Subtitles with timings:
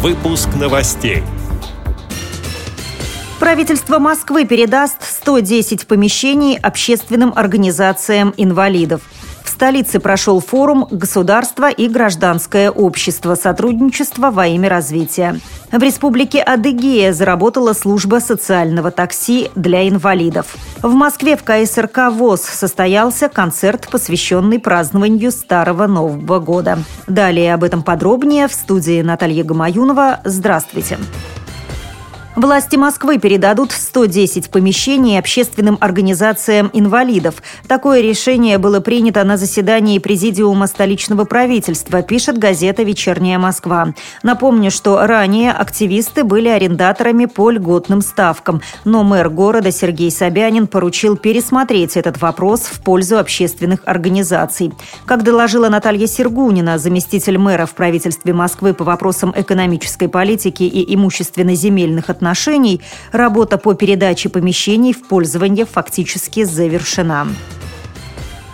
[0.00, 1.24] Выпуск новостей.
[3.40, 9.02] Правительство Москвы передаст 110 помещений общественным организациям инвалидов.
[9.58, 13.34] Столице прошел форум «Государство и гражданское общество.
[13.34, 15.40] Сотрудничество во имя развития».
[15.72, 20.54] В республике Адыгея заработала служба социального такси для инвалидов.
[20.80, 26.78] В Москве в КСРК ВОЗ состоялся концерт, посвященный празднованию Старого Нового года.
[27.08, 30.20] Далее об этом подробнее в студии Наталья Гамаюнова.
[30.22, 30.98] Здравствуйте.
[32.38, 37.42] Власти Москвы передадут 110 помещений общественным организациям инвалидов.
[37.66, 43.92] Такое решение было принято на заседании Президиума столичного правительства, пишет газета «Вечерняя Москва».
[44.22, 51.16] Напомню, что ранее активисты были арендаторами по льготным ставкам, но мэр города Сергей Собянин поручил
[51.16, 54.72] пересмотреть этот вопрос в пользу общественных организаций.
[55.06, 62.08] Как доложила Наталья Сергунина, заместитель мэра в правительстве Москвы по вопросам экономической политики и имущественно-земельных
[62.08, 62.80] отношений, отношений,
[63.12, 67.26] работа по передаче помещений в пользование фактически завершена.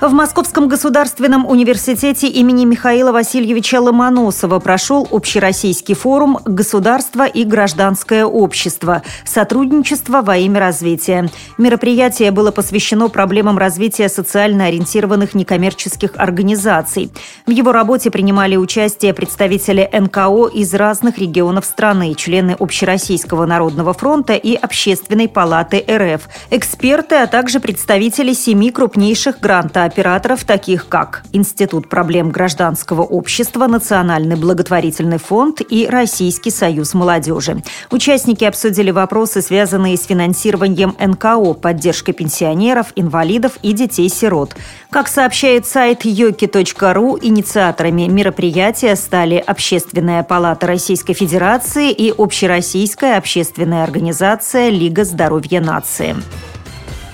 [0.00, 9.03] В Московском государственном университете имени Михаила Васильевича Ломоносова прошел общероссийский форум «Государство и гражданское общество.
[9.25, 11.31] Сотрудничество во имя развития».
[11.59, 17.11] Мероприятие было посвящено проблемам развития социально ориентированных некоммерческих организаций.
[17.47, 24.34] В его работе принимали участие представители НКО из разных регионов страны, члены Общероссийского народного фронта
[24.34, 31.89] и Общественной палаты РФ, эксперты, а также представители семи крупнейших гранта операторов, таких как Институт
[31.89, 37.62] проблем гражданского общества, Национальный благотворительный фонд и Российский союз молодежи.
[37.92, 44.56] Участники обсудили вопросы, связанные с финансированием НКО, поддержкой пенсионеров, инвалидов и детей-сирот.
[44.91, 54.70] Как сообщает сайт yoki.ru, инициаторами мероприятия стали Общественная палата Российской Федерации и Общероссийская общественная организация
[54.70, 56.17] Лига здоровья нации.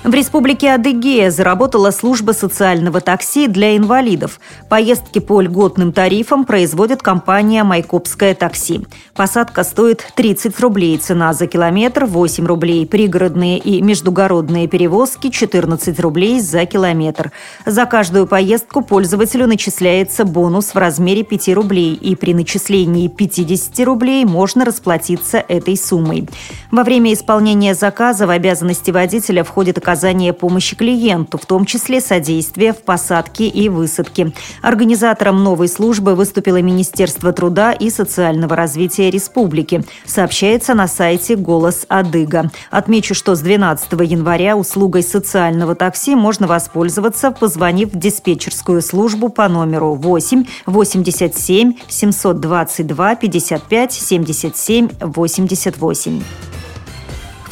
[0.03, 4.41] В республике Адыгея заработала служба социального такси для инвалидов.
[4.71, 8.87] Поездки по льготным тарифам производит компания «Майкопское такси».
[9.15, 16.41] Посадка стоит 30 рублей, цена за километр– 8 рублей, пригородные и междугородные перевозки– 14 рублей
[16.41, 17.31] за километр.
[17.67, 24.25] За каждую поездку пользователю начисляется бонус в размере 5 рублей, и при начислении 50 рублей
[24.25, 26.27] можно расплатиться этой суммой.
[26.71, 29.90] Во время исполнения заказа в обязанности водителя входит оказание
[30.33, 34.33] помощи клиенту, в том числе содействие в посадке и высадке.
[34.63, 39.85] Организатором новой службы выступило Министерство труда и социального развития республики.
[40.05, 42.51] Сообщается на сайте «Голос Адыга».
[42.71, 49.49] Отмечу, что с 12 января услугой социального такси можно воспользоваться, позвонив в диспетчерскую службу по
[49.49, 56.23] номеру 8 87 722 55 77 88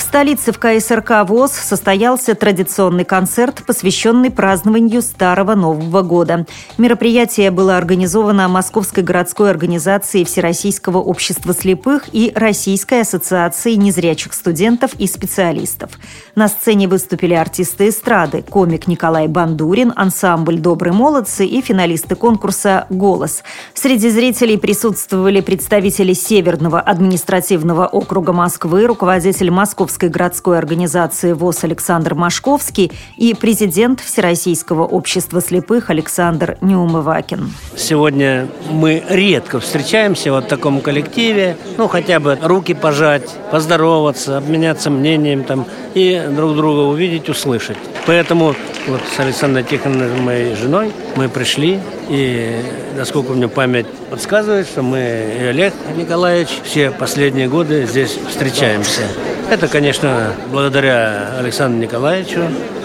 [0.08, 6.46] столице в КСРК ВОЗ состоялся традиционный концерт, посвященный празднованию Старого Нового года.
[6.78, 15.06] Мероприятие было организовано Московской городской организацией Всероссийского общества слепых и Российской ассоциацией незрячих студентов и
[15.06, 15.90] специалистов.
[16.34, 23.42] На сцене выступили артисты эстрады, комик Николай Бандурин, ансамбль «Добрые молодцы» и финалисты конкурса «Голос».
[23.74, 32.14] Среди зрителей присутствовали представители Северного административного округа Москвы, руководитель Московской Московской городской организации ВОЗ Александр
[32.14, 37.52] Машковский и президент Всероссийского общества слепых Александр Неумывакин.
[37.76, 44.88] Сегодня мы редко встречаемся вот в таком коллективе, ну хотя бы руки пожать, поздороваться, обменяться
[44.88, 47.78] мнением там и друг друга увидеть, услышать.
[48.06, 48.54] Поэтому
[48.86, 52.62] вот с Александрой Тихоновной, моей женой, мы пришли, и
[52.96, 59.02] насколько мне память подсказывает, что мы и Олег Николаевич все последние годы здесь встречаемся.
[59.50, 62.40] Это, конечно, благодаря Александру Николаевичу,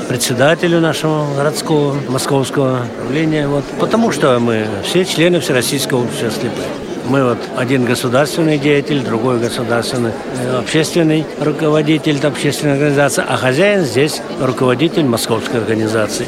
[0.08, 6.66] председателю нашего городского московского правления, вот, потому что мы все члены Всероссийского общества слепых.
[7.08, 14.22] Мы вот один государственный деятель, другой государственный э, общественный руководитель общественной организации, а хозяин здесь
[14.40, 16.28] руководитель московской организации.